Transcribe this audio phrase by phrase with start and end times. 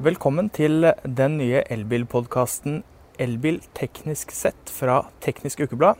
[0.00, 2.78] Velkommen til den nye elbilpodkasten
[3.20, 5.98] Elbil teknisk sett fra Teknisk Ukeblad.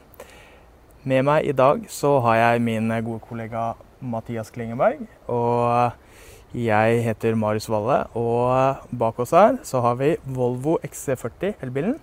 [1.05, 5.03] Med meg i dag så har jeg min gode kollega Mathias Klingeberg.
[5.29, 12.01] Og jeg heter Marius Valle, og bak oss her så har vi Volvo XC40 elbilen.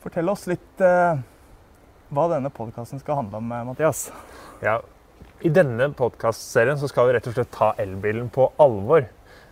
[0.00, 1.20] Fortell oss litt eh,
[2.08, 4.06] hva denne podkasten skal handle om, eh, Mathias.
[4.64, 4.80] Ja,
[5.44, 9.10] I denne podkastserien skal vi rett og slett ta elbilen på alvor.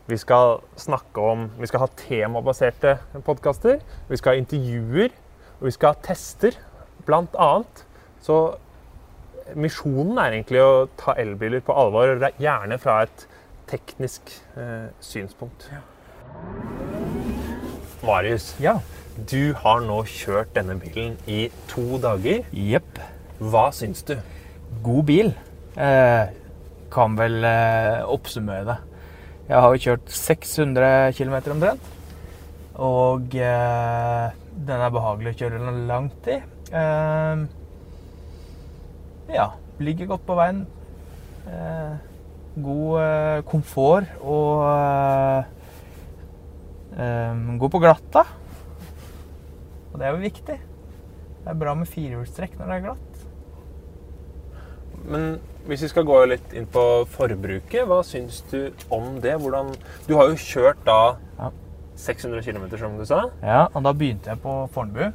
[0.09, 3.83] Vi skal snakke om Vi skal ha temabaserte podkaster.
[4.09, 5.13] Vi skal ha intervjuer.
[5.61, 6.57] Og vi skal ha tester,
[7.05, 7.83] blant annet.
[8.25, 8.39] Så
[9.59, 13.27] misjonen er egentlig å ta elbiler på alvor, gjerne fra et
[13.69, 15.69] teknisk eh, synspunkt.
[15.73, 15.83] Ja.
[18.07, 18.79] Marius, ja.
[19.19, 22.47] du har nå kjørt denne bilen i to dager.
[22.53, 23.01] Jepp.
[23.39, 24.15] Hva syns du?
[24.85, 25.35] God bil.
[25.77, 26.31] Eh,
[26.95, 28.79] kan vel eh, oppsummere det.
[29.49, 31.87] Jeg har jo kjørt 600 km omtrent.
[32.85, 34.27] Og eh,
[34.69, 36.37] den er behagelig å kjøre langt i.
[36.69, 37.47] Eh,
[39.33, 39.49] ja,
[39.81, 40.61] ligger godt på veien.
[41.49, 41.97] Eh,
[42.61, 45.51] god eh, komfort og eh,
[47.01, 48.29] eh, god på glatta.
[49.89, 50.61] Og det er jo viktig.
[50.61, 53.29] Det er bra med firehjulstrekk når det er glatt.
[55.09, 55.31] Men
[55.67, 59.35] hvis vi skal gå litt inn på forbruket, hva syns du om det?
[59.43, 59.75] Hvordan,
[60.07, 61.01] du har jo kjørt da
[61.39, 61.51] ja.
[61.99, 63.25] 600 km, som du sa.
[63.43, 65.11] Ja, og da begynte jeg på Fornebu.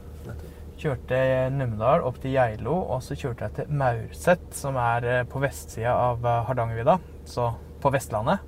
[0.84, 1.20] Kjørte
[1.56, 5.94] Numedal opp til Geilo, og så kjørte jeg til Maurset, som er eh, på vestsida
[5.96, 6.98] av eh, Hardangervidda,
[7.30, 8.44] så på Vestlandet.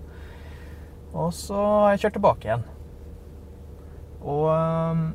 [1.16, 2.66] Og så har jeg kjørt tilbake igjen.
[4.26, 5.06] Og um,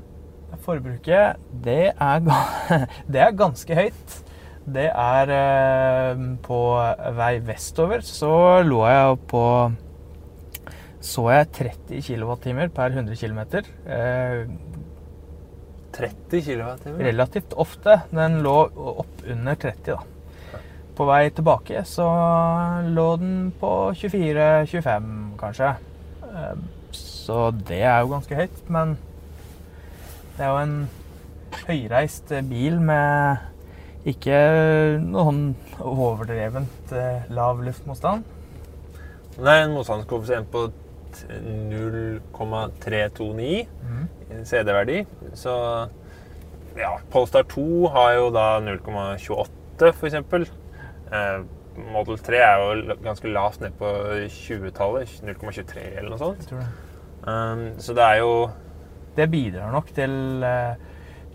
[0.65, 1.37] forbruket,
[1.67, 2.25] det er,
[3.13, 4.17] det er ganske høyt
[4.75, 6.61] det er eh, på
[7.17, 8.33] vei vestover så
[8.67, 9.45] lå jeg på
[11.01, 13.41] Så jeg 30 kWt per 100 km.
[13.89, 14.43] Eh,
[15.97, 16.89] 30 kWt?
[17.01, 18.03] Relativt ofte.
[18.13, 20.61] Den lå opp under 30, da.
[20.97, 22.05] På vei tilbake så
[22.85, 25.09] lå den på 24-25,
[25.41, 25.73] kanskje.
[26.29, 26.61] Eh,
[26.93, 28.61] så det er jo ganske høyt.
[28.69, 28.99] Men
[30.37, 30.77] det er jo en
[31.65, 33.50] høyreist bil med
[34.09, 34.37] ikke
[35.05, 38.25] noen overdrevent eh, lav luftmotstand.
[39.41, 40.61] Nei, en motstandskoeffisient på
[41.29, 44.07] 0,329 mm.
[44.45, 45.07] CD-verdi.
[45.35, 45.87] Så
[46.79, 50.15] ja, Polestar 2 har jo da 0,28 f.eks.
[50.15, 51.41] Eh,
[51.91, 52.67] Model 3 er jo
[53.05, 53.87] ganske lavt ned på
[54.29, 55.09] 20-tallet.
[55.25, 56.53] 0,23 eller noe sånt.
[57.21, 58.49] Um, så det er jo
[59.13, 60.73] Det bidrar nok til eh,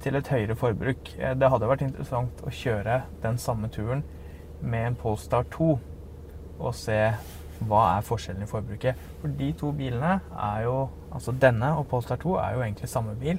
[0.05, 1.15] til et høyere forbruk.
[1.17, 4.05] Eh, det hadde vært interessant å kjøre den samme turen
[4.61, 5.71] med en Polestar 2
[6.55, 6.99] og se
[7.65, 9.01] hva er forskjellen i forbruket.
[9.21, 10.77] For de to bilene er jo
[11.15, 13.37] Altså denne og Polestar 2 er jo egentlig samme bil.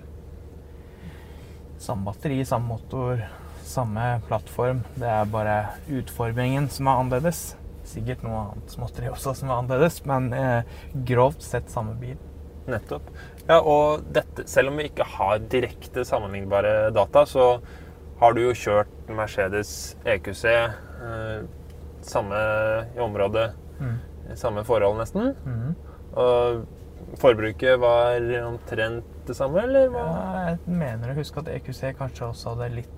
[1.76, 3.20] Samme batteri, samme motor,
[3.68, 4.80] samme plattform.
[4.96, 5.56] Det er bare
[5.92, 7.42] utformingen som er annerledes.
[7.84, 12.16] Sikkert noe annet småtteri også som er annerledes, men eh, grovt sett samme bil.
[12.66, 13.12] Nettopp.
[13.46, 17.60] Ja, og dette, selv om vi ikke har direkte sammenlignbare data, så
[18.20, 19.70] har du jo kjørt Mercedes
[20.08, 21.44] EQC, eh,
[22.06, 22.40] samme
[22.96, 23.96] i området, mm.
[24.34, 25.34] samme forhold nesten.
[25.46, 25.76] Mm.
[26.16, 29.90] Og forbruket var omtrent det samme, eller?
[29.94, 30.06] Hva?
[30.06, 32.92] Ja, jeg mener å huske at EQC kanskje også hadde litt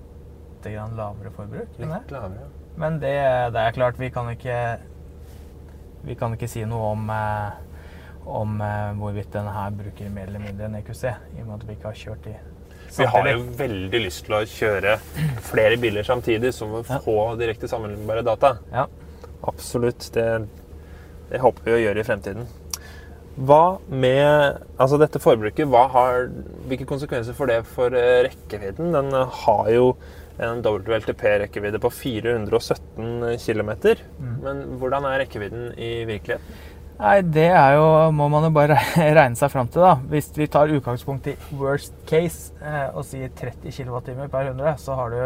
[0.68, 1.76] lavere forbruk.
[1.80, 2.48] Litt lavere, ja.
[2.78, 3.14] Men det,
[3.54, 4.78] det, er klart, vi kan ikke
[6.06, 7.56] Vi kan ikke si noe om eh,
[8.28, 11.66] om eh, hvorvidt denne her bruker mer eller mindre enn EQC, i og med at
[11.68, 12.36] vi ikke har kjørt de
[12.96, 14.94] vi har jo veldig lyst til å kjøre
[15.44, 17.34] flere biler samtidig, som å få ja.
[17.40, 18.54] direkte sammenlignbare data.
[18.72, 18.86] Ja.
[19.48, 20.08] Absolutt.
[20.14, 20.24] Det,
[21.28, 22.48] det, håper vi å gjøre i fremtiden.
[23.38, 26.30] Hva med altså dette forbruket, har,
[26.66, 28.90] hvilke konsekvenser får det for eh, rekkevidden?
[28.96, 29.12] Den
[29.44, 29.92] har jo
[30.42, 33.70] en WLTP-rekkevidde på 417 km.
[34.18, 34.34] Mm.
[34.42, 36.66] Men hvordan er rekkevidden i virkeligheten?
[36.98, 38.74] Nei, det er jo, må man jo bare
[39.18, 39.94] regne seg fram til, da.
[40.10, 44.96] Hvis vi tar utgangspunkt i worst case eh, og sier 30 kWt per 100, så
[44.98, 45.20] har du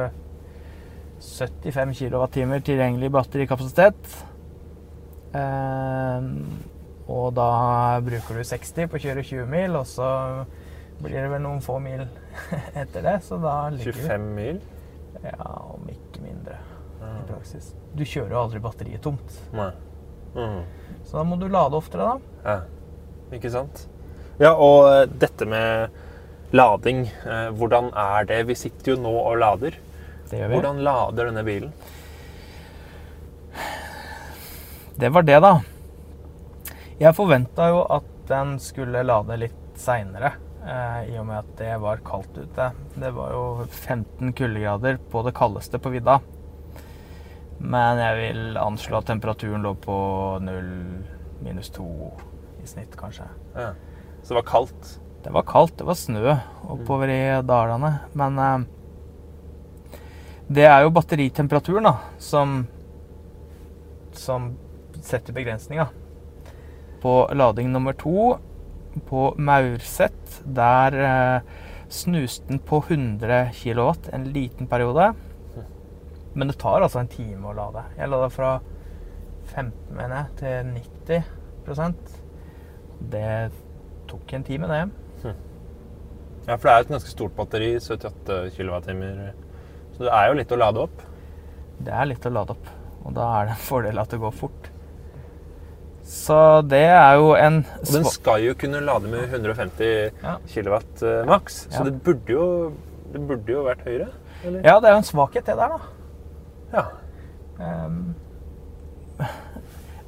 [1.22, 2.36] 75 kWt
[2.66, 4.10] tilgjengelig batterikapasitet.
[5.32, 6.26] Eh,
[7.12, 7.48] og da
[8.04, 10.10] bruker du 60 på å kjøre 20 mil, og så
[11.00, 12.04] blir det vel noen få mil
[12.82, 13.16] etter det.
[13.24, 14.60] Så da ligger 25 mil?
[15.22, 16.60] Ja, om ikke mindre
[17.00, 17.72] i praksis.
[17.96, 19.40] Du kjører jo aldri batteriet tomt.
[19.56, 19.70] Nei.
[20.36, 20.62] Mm.
[21.04, 22.36] Så da må du lade oftere, da.
[22.46, 23.86] Ja, ikke sant.
[24.40, 25.92] Ja, og eh, dette med
[26.56, 28.42] lading, eh, hvordan er det?
[28.48, 29.76] Vi sitter jo nå og lader.
[30.30, 30.56] Det gjør vi.
[30.56, 31.74] Hvordan lader denne bilen?
[34.96, 35.52] Det var det, da.
[37.00, 40.34] Jeg forventa jo at den skulle lade litt seinere.
[40.62, 42.68] Eh, I og med at det var kaldt ute.
[42.94, 46.20] Det var jo 15 kuldegrader på det kaldeste på vidda.
[47.62, 49.96] Men jeg vil anslå at temperaturen lå på
[50.42, 50.70] 0
[51.44, 51.86] minus 2
[52.62, 53.28] i snitt, kanskje.
[53.54, 53.72] Ja.
[54.22, 54.92] Så det var kaldt.
[55.22, 56.36] Det var kaldt, det var snø
[56.74, 57.92] oppover i dalene.
[58.18, 58.64] Men eh,
[60.52, 62.64] det er jo batteritemperaturen da, som,
[64.18, 64.52] som
[64.98, 65.86] setter begrensninga.
[67.02, 68.34] På lading nummer to
[69.08, 71.52] på Maurset, der eh,
[71.92, 75.12] snuste den på 100 kW en liten periode.
[76.34, 77.82] Men det tar altså en time å lade.
[77.98, 78.52] Jeg lada fra
[79.52, 81.22] 15 mener jeg, til
[81.66, 81.94] 90%
[83.12, 83.50] Det
[84.08, 84.82] tok en time, det.
[86.42, 88.88] Ja, for det er jo et ganske stort batteri, 78 kWt.
[89.94, 91.02] Så det er jo litt å lade opp.
[91.82, 92.70] Det er litt å lade opp,
[93.04, 94.70] og da er det en fordel at det går fort.
[96.02, 100.36] Så det er jo en Og den skal jo kunne lade med 150 Ja.
[100.50, 100.74] kW
[101.06, 101.84] eh, maks, så Ja.
[101.84, 102.72] det burde jo
[103.12, 104.08] det burde jo vært høyere.
[104.44, 104.62] Eller?
[104.64, 105.78] Ja, det er jo en svakhet, det der, da.
[106.72, 106.86] Ja.
[107.58, 108.14] Um,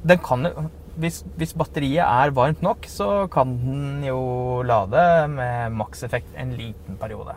[0.05, 5.75] den kan jo hvis, hvis batteriet er varmt nok, så kan den jo lade med
[5.75, 7.35] makseffekt en liten periode.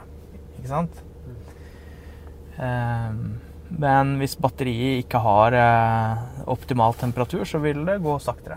[0.61, 1.01] Ikke sant?
[2.59, 3.39] Um,
[3.69, 8.57] men hvis batteriet ikke har eh, optimal temperatur, så vil det gå saktere.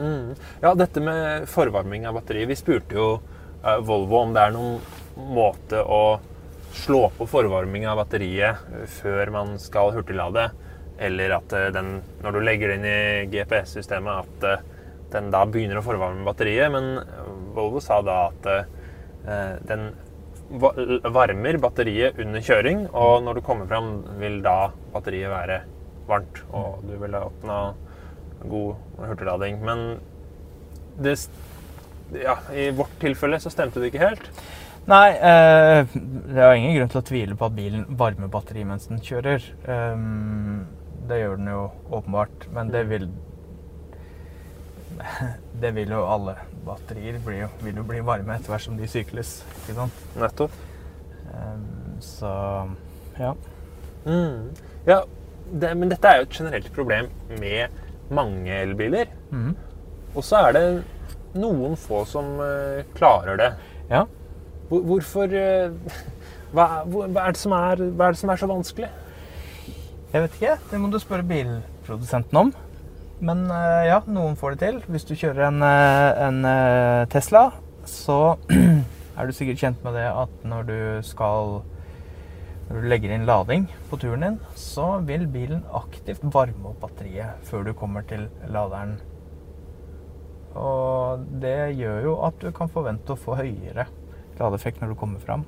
[0.00, 0.32] Mm.
[0.62, 3.06] Ja, dette med forvarming av batteriet Vi spurte jo
[3.60, 4.78] eh, Volvo om det er noen
[5.36, 6.00] måte å
[6.72, 10.50] slå på forvarming av batteriet eh, før man skal hurtiglade,
[11.00, 13.00] eller at eh, den, når du legger det inn i
[13.32, 14.68] GPS-systemet, at eh,
[15.10, 16.70] den da begynner å forvarme batteriet.
[16.70, 17.00] Men
[17.56, 18.46] Volvo sa da at
[19.66, 19.88] den
[21.10, 23.90] varmer batteriet under kjøring, og når du kommer fram,
[24.22, 25.58] vil da batteriet være
[26.06, 27.58] varmt, og du vil oppnå
[28.52, 29.58] god hurtiglading.
[29.66, 29.84] Men
[31.02, 31.16] det,
[32.22, 34.30] ja, i vårt tilfelle så stemte det ikke helt.
[34.88, 38.88] Nei, eh, det er ingen grunn til å tvile på at bilen varmer batteri mens
[38.88, 39.44] den kjører.
[39.68, 40.64] Um,
[41.10, 43.10] det gjør den jo åpenbart, men det vil
[45.62, 46.34] Det vil jo alle
[46.64, 49.40] batterier bli, vil jo bli varme etter hvert som de sykles.
[49.60, 50.04] Ikke sant?
[50.20, 50.56] Nettopp.
[51.30, 52.32] Um, så
[53.20, 53.34] ja.
[54.06, 54.52] Mm.
[54.88, 55.02] Ja,
[55.52, 59.12] det, men dette er jo et generelt problem med mange elbiler.
[59.30, 59.52] Mm.
[60.14, 60.64] Og så er det
[61.38, 63.50] noen få som eh, klarer det.
[63.92, 64.06] ja.
[64.70, 65.72] Hvor, hvorfor eh,
[66.54, 68.90] hva, hva, er er, hva er det som er så vanskelig?
[70.12, 70.58] Jeg vet ikke.
[70.70, 72.52] Det må du spørre bilprodusenten om.
[73.20, 74.78] Men eh, ja, noen får det til.
[74.94, 76.38] Hvis du kjører en, eh, en
[77.10, 77.48] Tesla,
[77.82, 78.36] så
[79.18, 81.60] er du sikkert kjent med det at når du skal
[82.70, 87.40] Når du legger inn lading på turen din, så vil bilen aktivt varme opp batteriet
[87.48, 88.92] før du kommer til laderen.
[90.54, 93.88] Og det gjør jo at du kan forvente å få høyere
[94.40, 95.44] ladeeffekt når du kommer fram.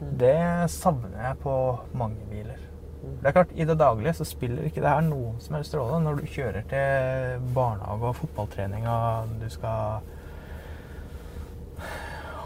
[0.00, 1.56] Det savner jeg på
[1.96, 2.60] mange biler.
[3.04, 6.00] Det er klart, I det daglige så spiller ikke det her noen som helst rolle.
[6.02, 10.00] Når du kjører til barnehage og fotballtrening og du skal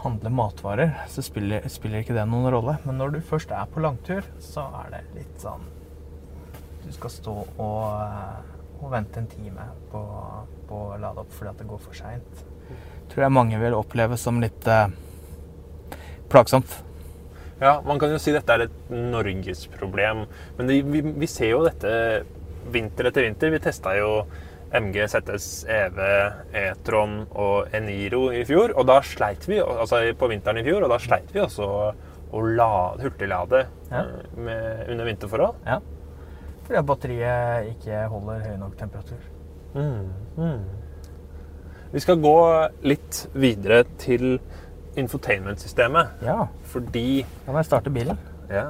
[0.03, 2.77] handle matvarer, så spiller, spiller ikke det noen rolle.
[2.85, 5.67] Men når du først er på langtur, så er det litt sånn
[6.85, 9.99] Du skal stå og, eh, og vente en time på,
[10.69, 12.45] på å lade opp fordi at det går for seint.
[13.11, 14.87] Tror jeg mange vil oppleve som litt eh,
[16.29, 16.77] plagsomt.
[17.59, 20.21] Ja, Man kan jo si dette er et norgesproblem,
[20.57, 21.91] men det, vi, vi ser jo dette
[22.71, 23.51] vinter etter vinter.
[23.51, 24.23] Vi testa jo
[24.71, 25.99] MG, ZS, EV,
[26.55, 30.93] E-tron og Eniro i fjor, og da sleit vi altså på vinteren i fjor, og
[30.93, 31.67] da sleit vi også
[32.29, 34.03] å lade, hurtiglade Ja.
[34.05, 35.55] eh, med, under vinterforhold.
[35.65, 35.79] Ja.
[36.67, 39.23] Fordi at batteriet ikke holder høy nok temperatur.
[39.73, 40.59] Mm, mm.
[41.91, 42.35] Vi skal gå
[42.85, 44.37] litt videre til
[44.99, 48.17] infotainment-systemet, Ja, fordi da må jeg starte bilen.
[48.49, 48.65] Ja.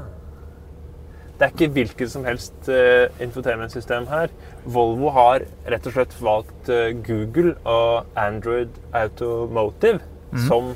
[1.39, 4.27] Det er ikke hvilket som helst uh, infotainment-system her.
[4.65, 9.99] Volvo har rett og slett valgt uh, Google og Android Automotive
[10.31, 10.41] Mhm.
[10.47, 10.67] som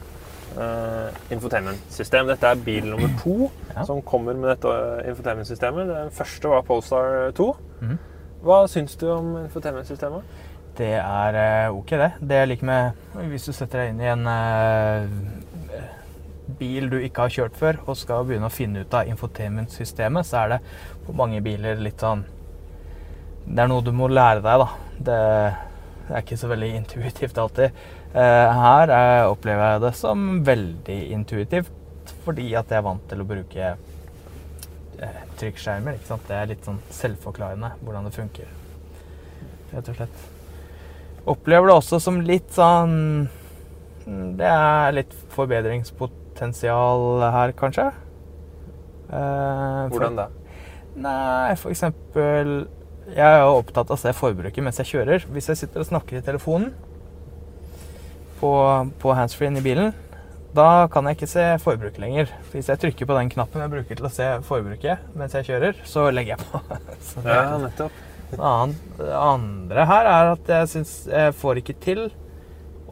[0.58, 2.28] uh, infotainment-system.
[2.32, 3.84] Dette er bil nummer to Ja.
[3.86, 5.88] som kommer med dette infotainment-systemet.
[5.88, 7.56] Den første var Polestar 2.
[7.82, 8.00] Mhm.
[8.44, 10.22] Hva syns du om infotainment-systemet?
[10.78, 12.12] Det er ok, det.
[12.22, 12.92] Det jeg liker med
[13.30, 14.26] hvis du setter deg inn i en
[16.60, 20.44] bil du ikke har kjørt før, og skal begynne å finne ut av infotainment-systemet, så
[20.44, 20.60] er det
[21.06, 22.26] på mange biler litt sånn
[23.44, 24.68] Det er noe du må lære deg, da.
[25.08, 25.20] Det,
[26.10, 27.82] er ikke så veldig intuitivt alltid.
[28.14, 28.94] Eh, her
[29.28, 35.24] opplever jeg det som veldig intuitivt, fordi at jeg er vant til å bruke eh,
[35.40, 35.98] trykkskjermer.
[35.98, 36.28] ikke sant?
[36.30, 38.54] Det er litt sånn selvforklarende hvordan det funker.
[39.74, 40.24] Rett og slett.
[41.34, 43.30] Opplever det også som litt sånn
[44.36, 45.14] Det er litt
[46.52, 47.88] forbedringspotensial her, kanskje.
[49.10, 50.28] Eh, for- Hvordan da?
[50.96, 52.68] Nei, for eksempel
[53.06, 55.26] Jeg er jo opptatt av å se forbruket mens jeg kjører.
[55.28, 56.74] Hvis jeg sitter og snakker i telefonen
[58.40, 59.94] på, på handsfree-en i bilen,
[60.56, 62.30] da kan jeg ikke se forbruket lenger.
[62.54, 65.76] Hvis jeg trykker på den knappen jeg bruker til å se forbruket mens jeg kjører,
[65.84, 66.62] så legger jeg på.
[67.28, 67.92] Ja, nettopp.
[68.32, 72.06] det andre her er at jeg syns jeg får ikke til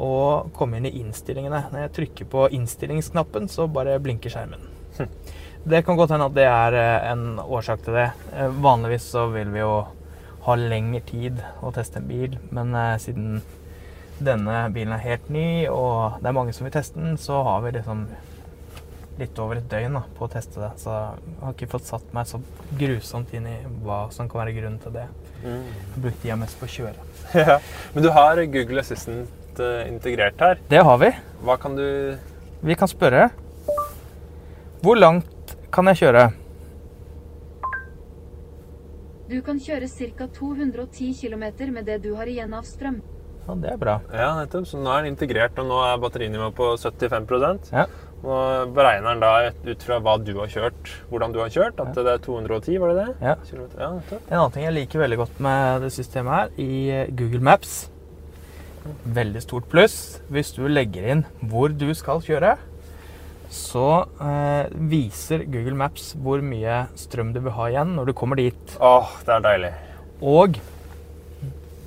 [0.01, 1.65] å komme inn i innstillingene.
[1.72, 4.65] Når jeg trykker på innstillingsknappen, så bare blinker skjermen.
[5.63, 8.08] Det kan godt hende at det er eh, en årsak til det.
[8.34, 9.75] Eh, Vanligvis så vil vi jo
[10.48, 13.43] ha lengre tid å teste en bil, men eh, siden
[14.22, 17.62] denne bilen er helt ny, og det er mange som vil teste den, så har
[17.62, 18.08] vi liksom
[19.22, 20.72] litt over et døgn da, på å teste det.
[20.81, 22.41] Så jeg har ikke fått satt meg så
[22.79, 25.05] grusomt inn i hva som kan være grunnen til det.
[25.43, 25.67] Mm.
[26.05, 27.08] Jeg tida mest på å kjøre.
[27.38, 27.62] Ja.
[27.93, 29.29] Men du har Google Assistant
[29.62, 30.62] eh, integrert her.
[30.70, 31.12] Det har vi.
[31.46, 32.18] Hva kan du
[32.62, 33.32] Vi kan spørre
[34.82, 36.27] Hvor langt kan jeg kjøre?
[39.32, 40.27] Du kan kjøre ca.
[40.27, 43.00] 210 km med det du har igjen av strøm.
[43.48, 43.94] Ja, det er bra.
[44.12, 44.68] Ja, nettopp.
[44.68, 47.86] Så nå er den integrert, og nå er batterinivået på 75% Ja.
[48.22, 48.36] Nå
[48.75, 49.32] beregner den da
[49.72, 52.91] ut fra hva du har kjørt, hvordan du har kjørt, at det er 210, var
[52.91, 53.15] det det?
[53.22, 53.36] Ja.
[53.80, 53.88] Ja.
[54.27, 57.89] En annen ting jeg liker veldig godt med det systemet her, i Google Maps
[59.06, 59.96] Veldig stort pluss.
[60.34, 62.56] Hvis du legger inn hvor du skal kjøre,
[63.52, 63.88] så
[64.24, 68.78] eh, viser Google Maps hvor mye strøm du vil ha igjen når du kommer dit.
[68.80, 69.74] Åh, det er deilig.
[70.22, 70.62] Og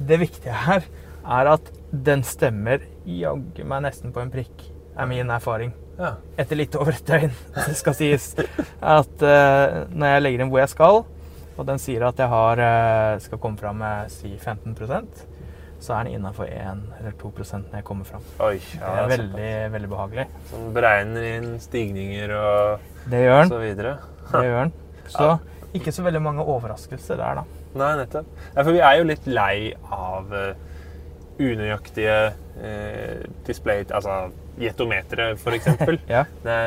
[0.04, 0.84] det viktige her
[1.24, 4.66] er at den stemmer jaggu meg nesten på en prikk,
[4.98, 5.72] er min erfaring.
[5.96, 6.16] Ja.
[6.40, 7.32] Etter litt over et døgn,
[7.68, 8.32] det skal sies.
[8.82, 11.04] At eh, når jeg legger inn hvor jeg skal,
[11.54, 14.74] og den sier at jeg har, eh, skal komme fram med si 15
[15.84, 18.22] så er den innafor 1 eller 2% når jeg kommer fram.
[18.40, 20.26] Oi, ja, det er veldig, veldig behagelig.
[20.50, 23.52] Så den beregner inn stigninger og Det gjør den.
[23.52, 23.96] så videre.
[24.30, 24.72] Det gjør den.
[25.14, 25.26] Så
[25.76, 27.60] ikke så veldig mange overraskelser der, da.
[27.74, 28.28] Nei, nettopp.
[28.54, 30.54] Ja, for vi er jo litt lei av eh,
[31.42, 32.16] unøyaktige
[32.62, 33.84] eh, display...
[33.90, 34.30] Altså
[34.62, 35.98] jetometere, eksempel.
[36.14, 36.24] Ja.
[36.44, 36.58] det,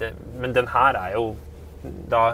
[0.00, 1.30] det, men den her er jo
[2.12, 2.24] da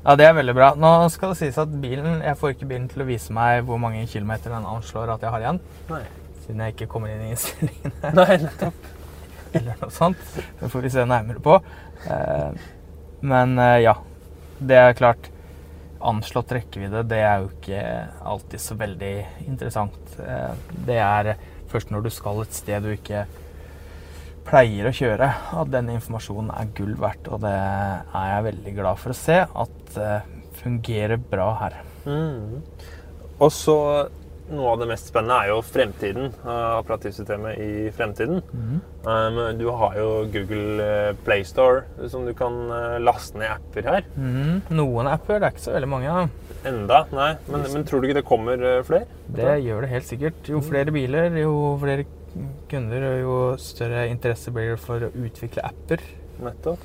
[0.00, 0.70] Ja, det er veldig bra.
[0.80, 3.80] Nå skal det sies at bilen, jeg får ikke bilen til å vise meg hvor
[3.82, 5.58] mange kilometer den anslår at jeg har igjen.
[5.90, 6.02] Nei.
[6.46, 8.88] Siden jeg ikke kommer inn i innstillingene Nei, nettopp.
[9.60, 10.22] eller noe sånt.
[10.60, 11.58] Det får vi se nærmere på.
[12.08, 12.64] Eh,
[13.20, 13.98] Men eh, ja,
[14.60, 15.28] det er klart.
[16.00, 17.80] Anslått rekkevidde, det er jo ikke
[18.24, 19.14] alltid så veldig
[19.50, 20.14] interessant.
[20.16, 20.54] Eh,
[20.88, 21.34] Det er
[21.68, 23.26] først når du skal et sted du ikke
[24.46, 25.28] pleier å kjøre,
[25.60, 27.28] at den informasjonen er gull verdt.
[27.32, 30.14] Og det er jeg veldig glad for å se at det
[30.60, 31.78] fungerer bra her.
[32.06, 32.60] Mm.
[33.40, 33.76] Og så
[34.50, 36.32] noe av det mest spennende er jo fremtiden.
[36.42, 38.42] uh, operativsystemet i fremtiden.
[39.06, 43.86] Um, du har jo Google PlayStore Play Store, som du kan eh, laste ned apper
[43.86, 44.06] her.
[44.16, 44.60] Mm.
[44.74, 46.16] Noen apper, det er ikke så veldig mange.
[46.16, 46.56] Da.
[46.70, 47.30] Enda, nei.
[47.48, 49.06] Men, men tror du ikke det kommer eh, flere?
[49.30, 50.50] Det gjør det helt sikkert.
[50.50, 52.08] Jo flere biler, jo flere
[52.70, 56.02] kunder, og jo større interesse blir det for å utvikle apper.
[56.40, 56.84] Nettopp.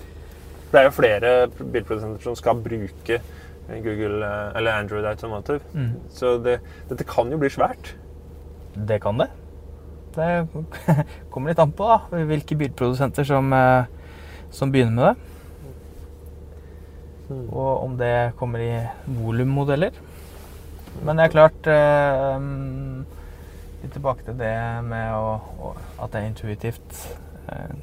[0.71, 3.19] Det er jo flere bilprodusenter som skal bruke
[3.69, 5.61] Google eh, eller Android Automotive.
[5.73, 5.93] Mm.
[6.11, 6.59] Så det,
[6.89, 7.93] dette kan jo bli svært.
[8.75, 9.29] Det kan det.
[10.15, 10.47] Det
[11.31, 13.87] kommer litt an på da, hvilke bilprodusenter som, eh,
[14.51, 15.31] som begynner med det.
[17.49, 18.73] Og om det kommer i
[19.07, 19.95] volummodeller.
[21.03, 22.84] Men det er klart eh, mm,
[23.85, 26.95] Litt tilbake til det med å, å, at det er intuitivt.
[27.53, 27.75] Eh,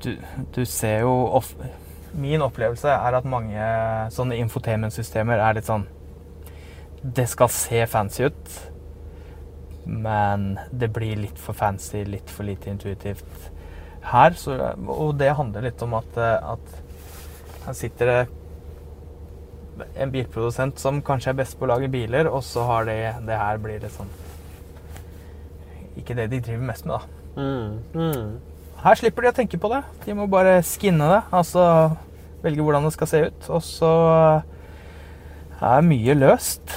[0.00, 0.14] du,
[0.56, 1.50] du ser jo of,
[2.16, 3.66] Min opplevelse er at mange
[4.14, 5.84] sånne infotainment-systemer er litt sånn
[7.02, 8.56] Det skal se fancy ut,
[9.84, 13.50] men det blir litt for fancy, litt for lite intuitivt.
[14.08, 18.20] Her, så, og det handler litt om at, eh, at her sitter det
[20.00, 23.42] en bilprodusent som kanskje er best på å lage biler, og så har de Det
[23.44, 24.23] her blir litt sånn
[26.00, 27.22] Ikke det de driver mest med, da.
[27.34, 27.78] Mm.
[27.94, 28.32] Mm.
[28.84, 29.82] Her slipper de å tenke på det.
[30.04, 31.22] De må bare skinne det.
[31.34, 31.62] Altså
[32.44, 33.46] velge hvordan det skal se ut.
[33.56, 33.92] Og så
[35.64, 36.74] er mye løst.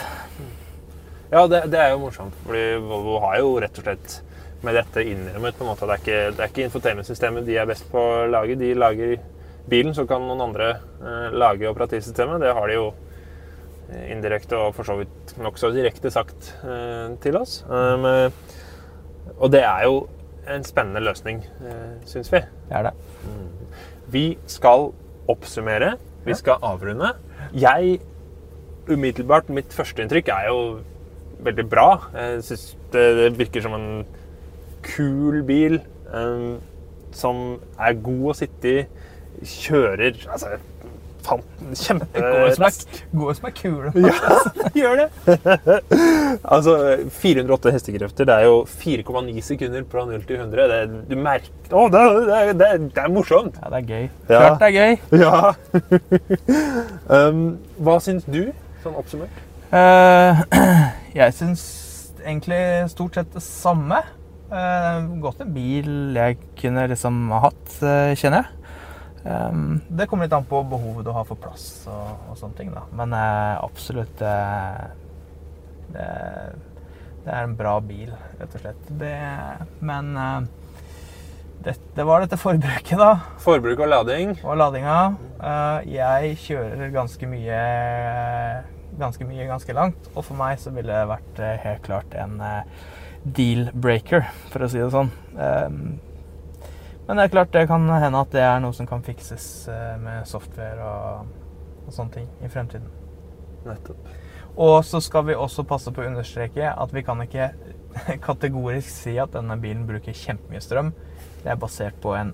[1.31, 2.35] Ja, det, det er jo morsomt.
[2.45, 4.21] Fordi Volvo har jo rett og slett
[4.65, 7.57] med dette innrømmet på en måte at det er ikke, det er ikke infotainment-systemet de
[7.59, 8.55] er best på å lage.
[8.59, 9.17] De lager
[9.69, 12.39] bilen, så kan noen andre eh, lage operativsystemet.
[12.41, 12.87] Det har de jo
[13.91, 17.59] eh, indirekte og for så vidt nokså direkte sagt eh, til oss.
[17.67, 18.31] Eh,
[19.37, 20.07] og det er jo
[20.49, 22.41] en spennende løsning, eh, syns vi.
[22.69, 22.93] Det er det.
[24.11, 24.91] Vi skal
[25.27, 25.97] oppsummere.
[26.25, 27.13] Vi skal avrunde.
[27.53, 27.99] Jeg
[28.87, 30.59] Umiddelbart, mitt førsteinntrykk er jo
[31.43, 31.87] veldig bra.
[32.15, 34.05] Jeg syns det, det virker som en
[34.83, 35.81] kul bil.
[36.13, 36.57] eh,
[37.11, 38.85] som er god å sitte i,
[39.47, 40.57] kjører altså,
[41.27, 41.41] som
[41.75, 42.87] kjemperask.
[43.03, 43.89] er, som er kule.
[43.99, 44.13] Ja,
[44.79, 45.07] gjør det!
[46.55, 46.73] altså,
[47.19, 50.61] 408 hestekrefter, det er jo 4,9 sekunder fra 0 til 100.
[50.71, 50.79] Det,
[51.11, 53.55] du merker Å, det, er- det, det, det er morsomt!
[53.61, 54.05] Ja, det er gøy.
[54.31, 54.39] Ja.
[54.39, 54.93] Klart det er gøy.
[55.17, 55.37] Ja.
[57.11, 57.41] um,
[57.83, 58.43] hva syns du,
[58.83, 59.35] sånn oppsummert?
[59.71, 60.39] Uh,
[61.19, 61.63] jeg syns
[62.23, 62.59] egentlig
[62.93, 63.99] stort sett det samme.
[64.47, 68.53] Uh, godt en bil jeg kunne liksom ha hatt, uh, kjenner jeg.
[69.27, 72.71] Um, det kommer litt an på behovet du har for plass og, og sånne ting,
[72.75, 72.85] da.
[72.95, 74.85] Men uh, absolutt uh,
[75.91, 76.07] det,
[77.25, 78.87] det er en bra bil, rett og slett.
[79.01, 79.11] Det,
[79.83, 80.47] men uh,
[81.65, 83.11] det, det var dette forbruket, da.
[83.43, 84.37] Forbruk og lading.
[84.45, 84.97] Og ladinga.
[85.89, 87.61] jeg kjører ganske mye
[88.97, 92.85] ganske mye ganske langt, og for meg så ville det vært helt klart en eh,
[93.37, 95.11] deal-breaker, for å si det sånn.
[95.35, 95.97] Um,
[97.07, 99.93] men det er klart det kan hende at det er noe som kan fikses eh,
[100.01, 101.29] med software og,
[101.85, 102.89] og sånne ting i fremtiden.
[103.67, 104.09] Nettopp.
[104.57, 107.51] Og så skal vi også passe på å understreke at vi kan ikke
[108.27, 110.91] kategorisk si at denne bilen bruker kjempemye strøm.
[111.43, 112.33] Det er basert på en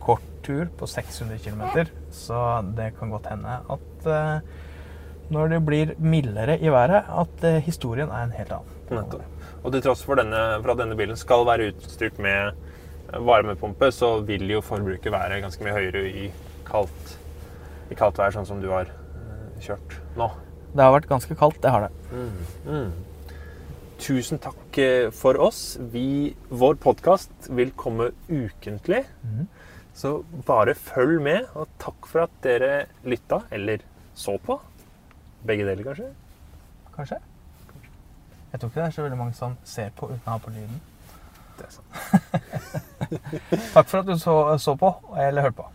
[0.00, 4.40] kort tur på 600 km, så det kan godt hende at uh,
[5.30, 8.78] når det blir mildere i været, at uh, historien er en helt annen.
[8.90, 9.26] Nettopp.
[9.60, 12.56] Og til tross for, denne, for at denne bilen skal være utstyrt med
[13.12, 16.30] varmepumpe, så vil jo forbruket være ganske mye høyere i
[16.68, 17.16] kaldt,
[17.90, 20.30] i kaldt vær, sånn som du har eh, kjørt nå.
[20.70, 21.92] Det har vært ganske kaldt, det har det.
[22.66, 22.90] Mm.
[24.00, 25.78] Tusen takk eh, for oss.
[25.92, 29.02] Vi, vår podkast vil komme ukentlig.
[29.26, 29.48] Mm.
[30.00, 33.82] Så bare følg med, og takk for at dere lytta, eller
[34.14, 34.60] så på.
[35.46, 36.12] Begge deler, kanskje.
[36.94, 37.18] Kanskje?
[38.52, 40.54] Jeg tror ikke det er så veldig mange som ser på uten å ha på
[40.54, 40.80] lyden.
[41.58, 42.86] Det er sant.
[43.74, 45.68] Takk for at du så, så på, eller hørte på.